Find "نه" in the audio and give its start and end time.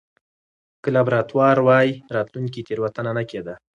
3.17-3.23